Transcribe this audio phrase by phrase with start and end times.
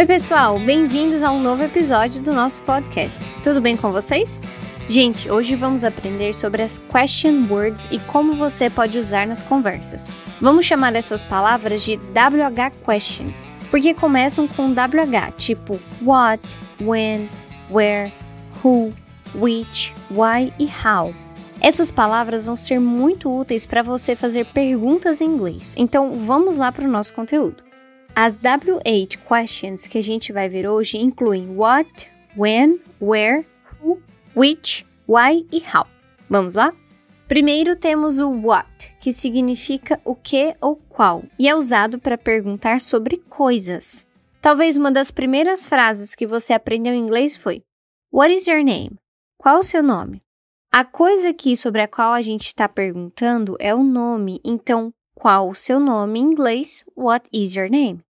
[0.00, 3.20] Oi, pessoal, bem-vindos a um novo episódio do nosso podcast.
[3.44, 4.40] Tudo bem com vocês?
[4.88, 10.10] Gente, hoje vamos aprender sobre as question words e como você pode usar nas conversas.
[10.40, 16.42] Vamos chamar essas palavras de WH questions, porque começam com WH, tipo what,
[16.80, 17.28] when,
[17.70, 18.10] where,
[18.64, 18.94] who,
[19.34, 21.14] which, why e how.
[21.60, 25.74] Essas palavras vão ser muito úteis para você fazer perguntas em inglês.
[25.76, 27.69] Então, vamos lá para o nosso conteúdo.
[28.22, 33.46] As WH questions que a gente vai ver hoje incluem what, when, where,
[33.80, 33.98] who,
[34.36, 35.86] which, why e how.
[36.28, 36.70] Vamos lá?
[37.26, 42.82] Primeiro temos o what, que significa o que ou qual, e é usado para perguntar
[42.82, 44.06] sobre coisas.
[44.42, 47.62] Talvez uma das primeiras frases que você aprendeu em inglês foi:
[48.12, 48.98] What is your name?
[49.38, 50.20] Qual o seu nome?
[50.70, 55.48] A coisa aqui sobre a qual a gente está perguntando é o nome, então qual
[55.48, 56.84] o seu nome em inglês?
[56.94, 58.02] What is your name?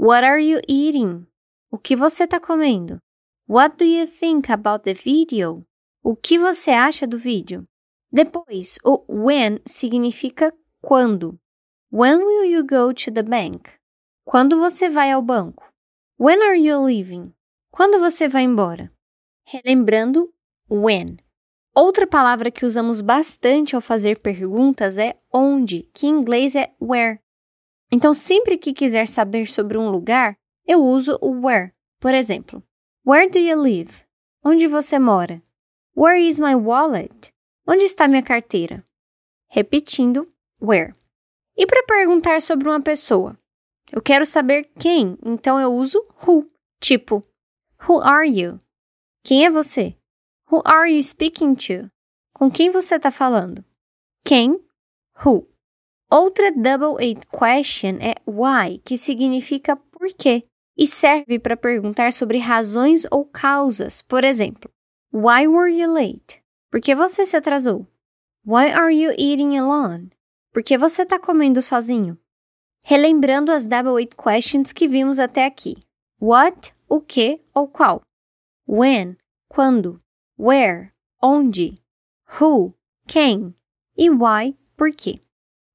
[0.00, 1.26] What are you eating?
[1.72, 3.00] O que você está comendo?
[3.48, 5.66] What do you think about the video?
[6.04, 7.66] O que você acha do vídeo?
[8.12, 11.36] Depois, o when significa quando.
[11.90, 13.72] When will you go to the bank?
[14.24, 15.64] Quando você vai ao banco?
[16.16, 17.34] When are you leaving?
[17.72, 18.92] Quando você vai embora?
[19.44, 20.32] Relembrando,
[20.70, 21.16] when.
[21.74, 27.18] Outra palavra que usamos bastante ao fazer perguntas é onde, que em inglês é where.
[27.90, 30.36] Então, sempre que quiser saber sobre um lugar,
[30.66, 31.72] eu uso o where.
[31.98, 32.62] Por exemplo,
[33.06, 33.92] Where do you live?
[34.44, 35.42] Onde você mora?
[35.96, 37.32] Where is my wallet?
[37.66, 38.84] Onde está minha carteira?
[39.48, 40.30] Repetindo,
[40.60, 40.94] where.
[41.56, 43.38] E para perguntar sobre uma pessoa?
[43.90, 46.46] Eu quero saber quem, então eu uso who.
[46.80, 47.26] Tipo,
[47.86, 48.60] Who are you?
[49.24, 49.96] Quem é você?
[50.50, 51.90] Who are you speaking to?
[52.34, 53.64] Com quem você está falando?
[54.24, 54.60] Quem?
[55.24, 55.48] Who.
[56.10, 60.44] Outra double eight question é why, que significa por quê
[60.76, 64.00] e serve para perguntar sobre razões ou causas.
[64.02, 64.70] Por exemplo,
[65.12, 66.42] Why were you late?
[66.70, 67.86] Por que você se atrasou?
[68.44, 70.10] Why are you eating alone?
[70.52, 72.18] Por que você está comendo sozinho?
[72.84, 75.76] Relembrando as double eight questions que vimos até aqui.
[76.20, 78.02] What, o que ou qual?
[78.66, 79.16] When,
[79.48, 80.00] quando?
[80.38, 81.82] where, onde,
[82.38, 82.74] who,
[83.06, 83.54] quem
[83.96, 85.20] e why, por quê.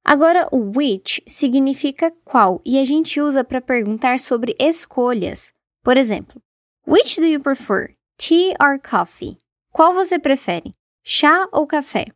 [0.04, 5.50] Agora, o which significa qual e a gente usa para perguntar sobre escolhas.
[5.82, 6.42] Por exemplo,
[6.86, 9.38] which do you prefer, tea or coffee?
[9.72, 12.06] Qual você prefere, chá ou café?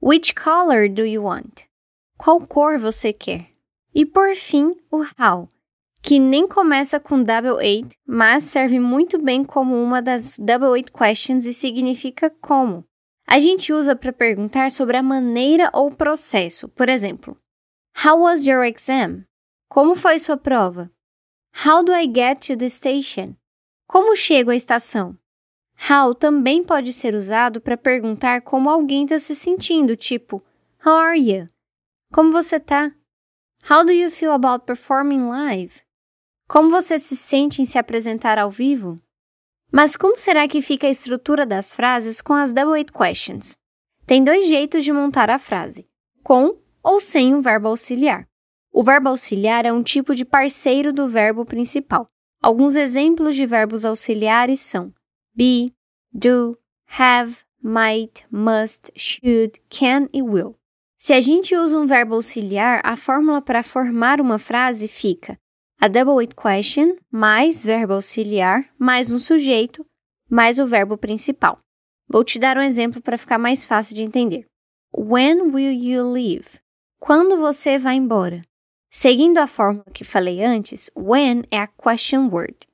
[0.00, 1.64] Which color do you want?
[2.16, 3.50] Qual cor você quer?
[3.92, 5.50] E por fim, o how,
[6.02, 10.92] que nem começa com double eight, mas serve muito bem como uma das double eight
[10.92, 12.84] questions e significa como.
[13.26, 16.68] A gente usa para perguntar sobre a maneira ou processo.
[16.68, 17.36] Por exemplo,
[18.04, 19.24] How was your exam?
[19.68, 20.90] Como foi sua prova?
[21.64, 23.34] How do I get to the station?
[23.88, 25.18] Como chego à estação?
[25.90, 30.42] How também pode ser usado para perguntar como alguém está se sentindo, tipo
[30.84, 31.48] How are you?
[32.12, 32.92] Como você tá?
[33.68, 35.82] How do you feel about performing live?
[36.48, 39.00] Como você se sente em se apresentar ao vivo?
[39.72, 43.56] Mas como será que fica a estrutura das frases com as double questions?
[44.06, 45.86] Tem dois jeitos de montar a frase:
[46.22, 48.26] com ou sem um verbo auxiliar.
[48.72, 52.08] O verbo auxiliar é um tipo de parceiro do verbo principal.
[52.40, 54.92] Alguns exemplos de verbos auxiliares são
[55.34, 55.74] be,
[56.12, 56.56] do,
[56.86, 60.56] have, might, must, should, can e will.
[60.96, 65.38] Se a gente usa um verbo auxiliar, a fórmula para formar uma frase fica
[65.86, 69.86] a double it question mais verbo auxiliar mais um sujeito
[70.28, 71.60] mais o verbo principal.
[72.08, 74.48] Vou te dar um exemplo para ficar mais fácil de entender.
[74.92, 76.58] When will you leave?
[76.98, 78.42] Quando você vai embora?
[78.90, 82.66] Seguindo a fórmula que falei antes, when é a question word,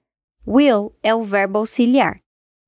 [0.46, 2.18] will é o verbo auxiliar,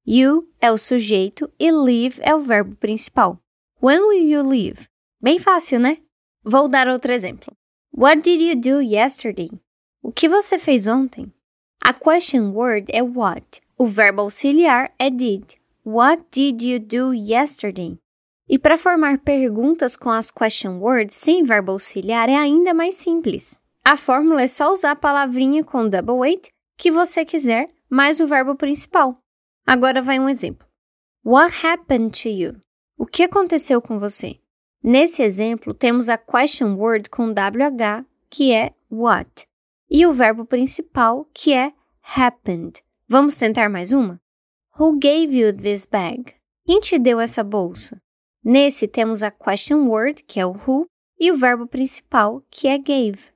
[0.07, 3.41] you é o sujeito e leave é o verbo principal.
[3.83, 4.89] When will you leave?
[5.23, 6.03] Bem fácil, né?
[6.45, 7.57] Vou dar outro exemplo.
[7.97, 9.49] What did you do yesterday?
[10.07, 11.33] O que você fez ontem?
[11.83, 13.63] A question word é what.
[13.79, 15.55] O verbo auxiliar é did.
[15.83, 17.99] What did you do yesterday?
[18.47, 23.59] E para formar perguntas com as question words sem verbo auxiliar é ainda mais simples.
[23.83, 28.27] A fórmula é só usar a palavrinha com double weight que você quiser, mais o
[28.27, 29.17] verbo principal.
[29.67, 30.69] Agora vai um exemplo.
[31.25, 32.57] What happened to you?
[32.99, 34.39] O que aconteceu com você?
[34.83, 39.47] Nesse exemplo, temos a question word com WH, que é what
[39.91, 41.73] e o verbo principal, que é
[42.17, 42.83] happened.
[43.09, 44.21] Vamos tentar mais uma?
[44.79, 46.35] Who gave you this bag?
[46.67, 48.01] Quem te deu essa bolsa?
[48.43, 50.87] Nesse temos a question word, que é o who,
[51.19, 53.33] e o verbo principal, que é gave.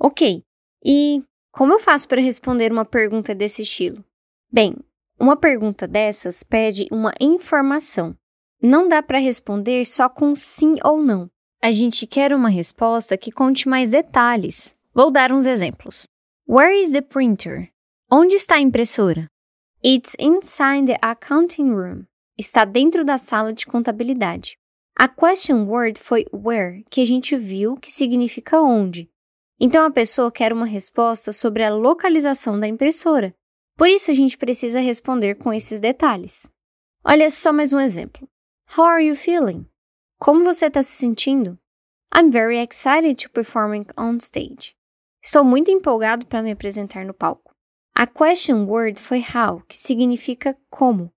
[0.00, 0.42] Ok,
[0.84, 4.04] e Como eu faço para responder uma pergunta desse estilo?
[4.48, 4.76] Bem,
[5.18, 8.14] uma pergunta dessas pede uma informação.
[8.62, 11.28] Não dá para responder só com sim ou não.
[11.60, 14.72] A gente quer uma resposta que conte mais detalhes.
[14.98, 16.08] Vou dar uns exemplos.
[16.44, 17.70] Where is the printer?
[18.10, 19.30] Onde está a impressora?
[19.80, 22.04] It's inside the accounting room.
[22.36, 24.58] Está dentro da sala de contabilidade.
[24.96, 29.08] A question word foi where, que a gente viu que significa onde.
[29.60, 33.32] Então a pessoa quer uma resposta sobre a localização da impressora.
[33.76, 36.50] Por isso a gente precisa responder com esses detalhes.
[37.04, 38.28] Olha só mais um exemplo.
[38.76, 39.64] How are you feeling?
[40.18, 41.56] Como você está se sentindo?
[42.12, 44.76] I'm very excited to perform on stage.
[45.22, 47.52] Estou muito empolgado para me apresentar no palco.
[47.94, 51.10] A question word foi how, que significa como.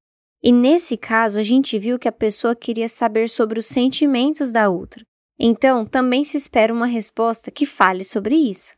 [0.44, 4.69] E nesse caso, a gente viu que a pessoa queria saber sobre os sentimentos da
[4.69, 5.03] outra.
[5.39, 8.74] Então, também se espera uma resposta que fale sobre isso.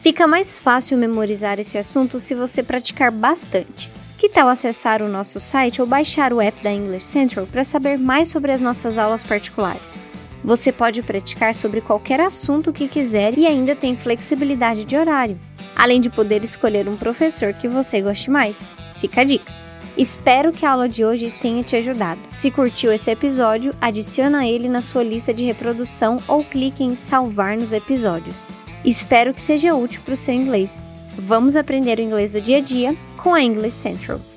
[0.00, 3.88] Fica mais fácil memorizar esse assunto se você praticar bastante.
[4.18, 7.98] Que tal acessar o nosso site ou baixar o app da English Central para saber
[7.98, 10.01] mais sobre as nossas aulas particulares?
[10.44, 15.38] Você pode praticar sobre qualquer assunto que quiser e ainda tem flexibilidade de horário,
[15.76, 18.56] além de poder escolher um professor que você goste mais.
[18.98, 19.62] Fica a dica!
[19.96, 22.18] Espero que a aula de hoje tenha te ajudado.
[22.30, 27.56] Se curtiu esse episódio, adiciona ele na sua lista de reprodução ou clique em salvar
[27.56, 28.46] nos episódios.
[28.84, 30.82] Espero que seja útil para o seu inglês.
[31.14, 34.31] Vamos aprender o inglês do dia a dia com a English Central.